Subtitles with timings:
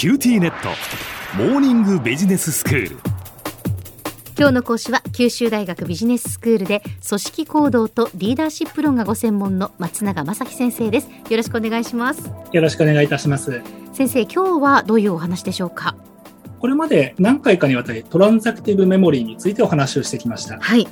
[0.00, 0.70] QTnet。
[1.36, 2.96] モーニングビジネススクール。
[4.38, 11.08] 今日の講師は九州大学ビジネススクールで組織行動とリーダーシップ論がご専門の松永正樹先生です。
[11.28, 12.32] よろしくお願いします。
[12.50, 13.60] よろしくお願いいたします。
[13.92, 15.94] 先生今日はどういうお話でしょうか？
[16.60, 20.58] これまで何回かにわたりトランザクティブメモリーについてお話をしてきました。
[20.58, 20.88] はい。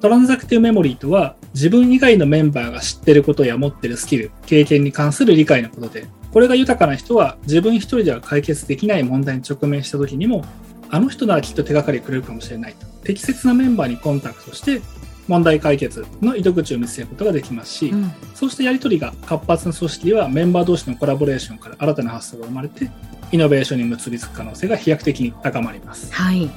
[0.00, 10.44] トランザクティブメモリーとは自分以外のメンバーが知ってることや持ってるスキル経験に関する理解のことでこれが豊かな人は自分一人では解決できない問題に直面した時にも
[10.90, 14.80] あの人ならきっと手がかりくれるかもしれないと適切なメンバーにコンタクトして
[15.26, 22.88] 問題解決の糸口を見つけることができますし、うんそうしたやり取りが活発な組織ではメンバー同士のコラボレーションから新たな発想が生まれて
[23.32, 26.14] イノベーションに結びつく可能性が飛躍的に高まります。
[26.14, 26.48] はい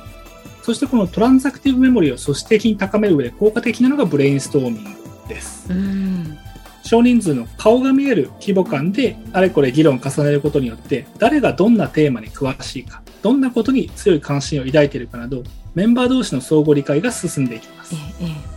[0.62, 4.90] そしてこのトランザクティブメモリーを組織的に高める上で効果的なのがブレインストーミング
[5.28, 5.66] です。
[5.72, 6.11] うん
[6.92, 15.42] 少人数の顔が見える規模感であれこれ議論を重ねることによって誰がどんなテーマに詳しいかどんなことに強い関心を抱いているかなど
[15.74, 17.96] メンバー同士の相互理解が進んでいきます。
[17.96, 18.52] えええ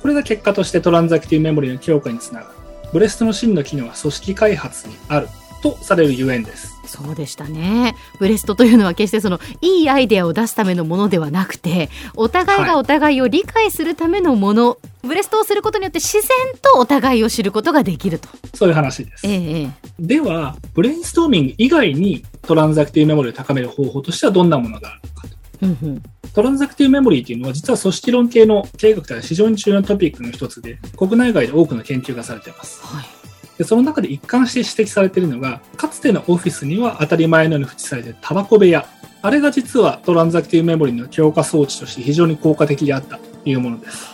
[0.00, 2.52] これが結果としてトランザクティブメモリーの強化につながる。
[2.92, 5.28] ブレストの真の機能は組織開発にある
[5.62, 6.80] とされるゆえんです。
[6.86, 7.94] そうでしたね。
[8.18, 18.28] ブレストというのは決してそのいいアイデアを出すためのものではなくてお互いがお互いを理解するためのもの、ブレストをすることによって自然とお互いを知ることができると。
[18.54, 19.26] そういう話です。
[19.26, 19.70] ええええ。
[19.98, 32.80] ではブレインストーミング以外にトランザクティブメモリーを高める方法としてはどんなものがあるのかトランザクティブメモリーというのは実は組織論系の経営学では非常に重要なトピックの一つで国内外で多くの研究がされています。
[32.82, 33.19] はい
[33.60, 38.86] でその中で一貫して指摘されているのがかつてのオフィスには当たり前のように付置されてタバコ部屋。
[39.20, 44.08] あれが実はトランザクティブメモリーの強化装置として非常に効果的であったというものです。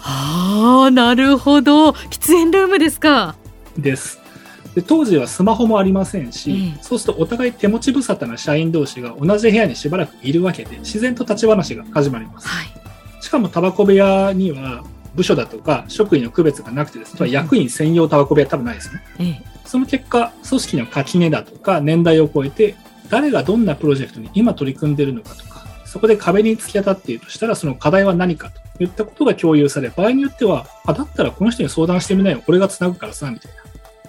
[0.00, 1.90] はあなるほど。
[1.90, 3.36] 喫煙ルームですか。
[3.78, 4.18] です。
[4.74, 12.48] で当時はスマホもありませんし、ええそうするとお互い手持ち無沙汰な社員同士が同じ部屋にしばらくいるわけで自然と立ち話が始まります。
[12.48, 12.66] はい。
[13.20, 14.82] しかもタバコ部屋には
[15.14, 19.02] 部署だとか職員の区別がなくてですね、うん役員専用タバコ部屋多分ないですね。
[19.18, 22.74] ええその結果、組織の垣根だとか年代を超えて、
[23.08, 33.62] 誰がどんなプロジェクトに今取り組んでいるのかとか、そこで壁に突き当たっているとしたら、その課題は何かといったことが共有され、場合によっては、あ、だったらこの人に相談してみないよ、俺が繋ぐからさ、みたいな。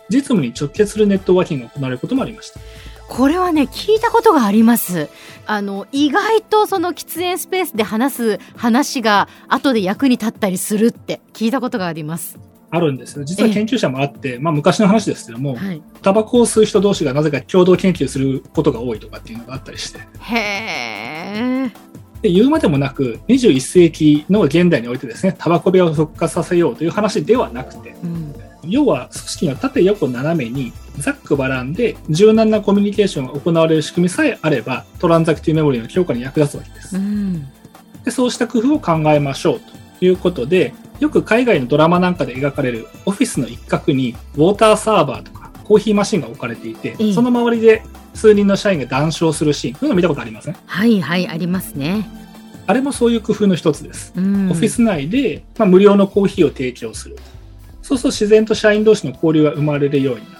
[0.09, 2.59] 実務に直結するネットワーキングが行われることもありました。
[3.07, 5.09] これはね聞いたことがあります。
[5.45, 12.39] あの意外とその喫煙スペースで話す話が後で役に立ったりするって聞いたことがあります。
[12.71, 13.19] あるんです。
[13.19, 13.23] よ。
[13.23, 15.83] 実は研究者もあって、まあ昔の話ですけども、はい。
[16.01, 21.71] タバコを吸う人同士がなぜか共同研究することが多いとかっていうのがあったりして、へえ。
[22.23, 28.33] で言うまでもなく、21世紀の現代においてですね、タバコ部屋を復活させようという話ではなくて、うん
[28.65, 36.99] 要は組織の縦横斜めにざっくばらんで柔軟なコミュニケーションが行われる仕組みさえあれば、トランザクティブメモリーの強化に役立つわけですう。
[36.99, 37.47] ん
[38.03, 39.59] でそうした工夫を考えましょう
[39.99, 47.81] ということで、よく海外のドラマなんかで描かれるオフィスの一角にウォーターサーバーとかコーヒーマシンが置かれていて、ええその周りで
[48.13, 50.55] 数人の社員が談笑するシーン、そういうの見たことありません？
[50.65, 52.07] はいはいありますね、
[52.67, 54.13] あれもそういう工夫の一つです。
[54.15, 57.17] うん、オフィス内で、まあ、無料のコーヒーを提供する。
[57.83, 60.37] そうすると自然と社員同士の交流が生まれるようになる。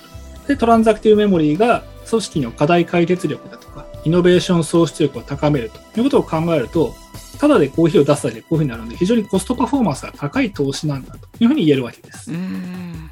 [0.47, 6.93] で、トランザクティブメモリーが組織の課題解決力だとか、イノベーション創出力を高めるということを考えると、
[7.39, 12.31] ただでコーヒーを出すだけでこういうふうになるので、非常にコストパフォーマンスが高い投資なんだというふうに言えるわけです。
[12.31, 13.09] うん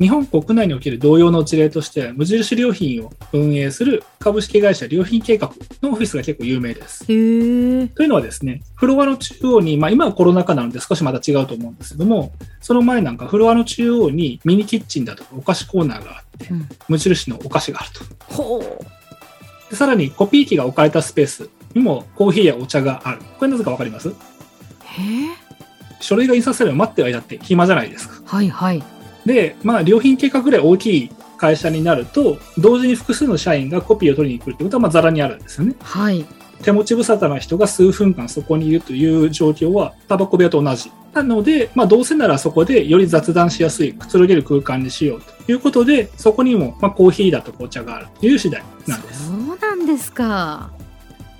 [0.00, 5.52] 日本国内における同様の事例としては、無印良品を運営する株式会社良品計画
[5.82, 7.06] のオフィスが結構有名です。
[7.06, 18.34] というのはですね、フロアの中央に、まあ今はコロナ禍なので少しまた違うと思うんですけども、その前なんかフロアの中央にミニキッチンだとかお菓子コーナーがあって、うん無印のお菓子があると。
[18.34, 18.62] ほう
[19.68, 23.18] でさらにコピー機が置かれたスペースにもコーヒーやお茶がある。
[23.38, 24.10] これなぜかわかります？
[26.00, 28.22] 書類が印刷されるのを待ってる間って暇じゃないですか。
[28.24, 28.82] はいはい
[29.32, 35.76] で、まあ良品計画ぐらい大きい会社になると、同時に複数の社員がコピーを取りに来るってことはまあザラにあるんですよね。
[35.80, 36.26] はい
[36.62, 40.92] 手持ち無沙汰な人が数分間そこにいるという状況はタバコ部屋と同じ。
[41.14, 49.28] なので、まあどうせならそこでより雑談しやすい、くつろげる空間にしようということで、そこにもまあコーヒーだと紅茶があるという次第なんです。
[49.28, 50.70] そうなんですか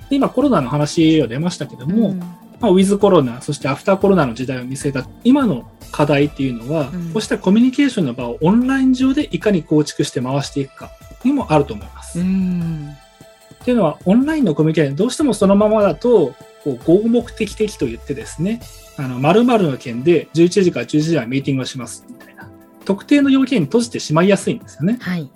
[0.09, 10.91] で今コロナの話が出ましたけども、うんまあ、ウィズコロナ、そしてアフターコロナの時代を見据えた今の課題っていうのは、うんこうしたコミュニケーションの場をオンライン上でいかに構築して回していくか
[11.25, 12.19] にもあると思います。
[12.19, 12.95] うん
[13.61, 18.61] っていうのは、オンラインのコミュニケーション、どうしてもそのままだと、こう合目的的と言ってですね、
[18.97, 22.49] あの、〇〇の件で11時から11時はミーティングをします、みたいな。
[22.85, 24.97] 特定の要件に閉じてしまいやすいんですよね。
[25.01, 25.29] はい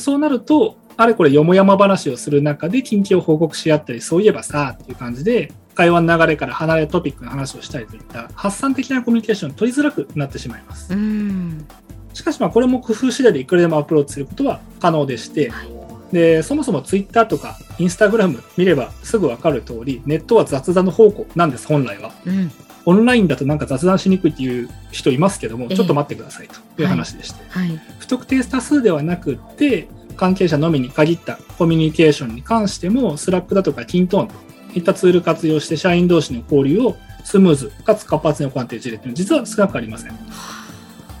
[0.00, 10.92] そうなると、あれこれよもやま話をする中で近況を報告し合ったり、そういえばさ、っていう感じで、会話の流れから離れトピックの話をしたりといった発散的なコミュニケーションを取りづらくなってしまいます。
[10.92, 11.66] うん。
[12.12, 15.70] しかしまあこれも工夫次第でいくらでもアプローチすることは可能でして、はい。
[16.12, 22.12] でそもそも Twitter とか Instagram 見ればすぐ分かる通りネットは雑談の宝庫なんです本来は。
[22.26, 22.52] うん。
[22.84, 25.76] オンラインだとなんか雑談しにくいっていう人いますけども、ええ。
[25.76, 27.80] ちょっと待ってくださいという話でして、はい。
[27.98, 29.88] 不特定多数ではなくって
[30.18, 40.12] 関係者のみに限ったコミュニケーションに関しても Slack だとか Kintone といったツール活用して社員同士の交流をスムーズかつ活発に行っている事例というのは実は少なくありません。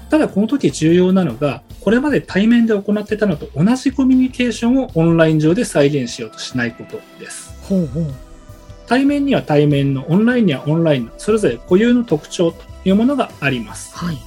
[0.08, 7.54] ただこの時重要なのが、これまで対面で行ってたのと同じコミュニケーションをオンライン上で再現しようとしないことです。
[7.62, 8.12] ほうほう
[8.86, 13.96] 対面には対面の、オンラインにはオンラインの、それぞれ固有の特徴というものがあります。
[13.96, 14.18] はい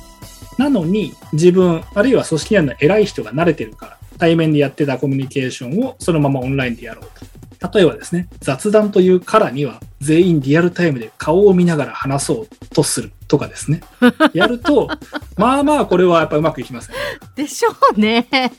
[0.57, 7.32] なのに、自分、あるいは組織内の偉い人が慣れてるから、対面でやってたコミュニケーションをそのままオンラインでやろうと。
[7.73, 13.81] 例えばですね、雑談というからには、全員リアルタイムで顔を見ながら話そうとするとかですね。
[14.33, 14.89] やると、
[15.37, 16.95] まあまあこれはやっぱうまくいきません。
[17.35, 18.27] でしょうね。
[18.31, 18.51] だっ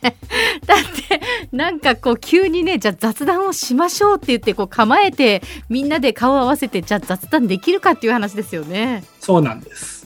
[1.09, 1.21] て
[1.53, 9.05] なんかこう急にねじゃあ雑談をしましょうって言ってこう構えてみんなで顔を合わせてじゃあ雑談できるかっていう話ですよね。
[9.21, 10.04] そうなんです。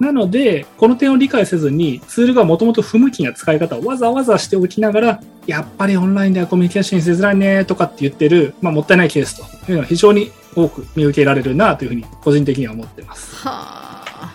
[0.00, 13.36] なので、この点を理解せずに、ツールがもともと不向きな使い方をわざわざしておきながら、やっぱりオンラインではコミュニケーションしづらいねとかって言ってる、まあ、もったいないケースというのは非常に多く見受けられるなというふうに個人的には思ってます。
[13.36, 14.34] はあ。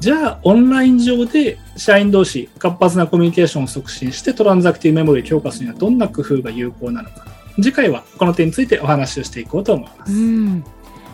[0.00, 7.26] じゃあ、オンライン上で社員同士活発なコミュニケーションを促進してトランザクティブメモリーを強化するにはどんな工夫が有効なのか。
[7.56, 10.12] 次回はこの点についてお話をしていこうと思います。
[10.12, 10.64] うん。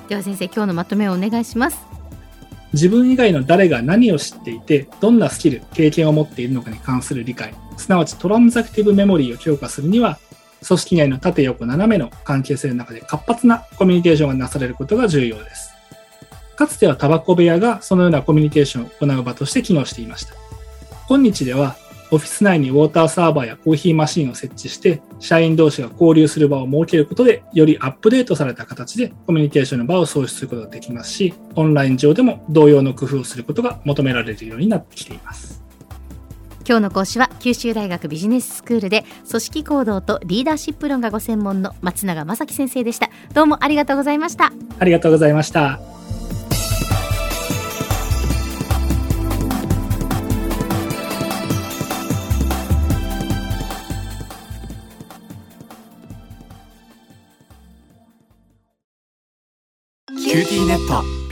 [0.09, 1.94] では先生今日のまとめをお願いします。
[2.75, 10.19] 自分以外の誰が何を知っていて、どんなスキル、経験を持っているのかに関する理解、すなわちトランザクティブメモリーを強化するには、
[10.67, 15.71] 組織内の縦横斜めの関係性の中で活発なコミュニケーションがなされることが重要です。
[16.57, 20.35] かつてはタバコ部屋がそのようなコミュニケーションを行う場として機能していました。
[21.09, 21.77] 今日では、
[22.11, 35.65] オフィス内にウォーターサーバーやコーヒーマシンを設置して、社員同士が交流する場を設けることで、よりアップデートされた形でコミュニケーションの場を創出することができますし、オンライン上でも同様の工夫をすることが求められるようになってきています。
[36.67, 43.11] 今日の講師は九州大学ビジネススクールで組織行動とリーダーシップ論がご専門の松永正樹先生でした。
[43.35, 44.51] どうもありがとうございました。
[44.79, 45.81] ありがとうございました。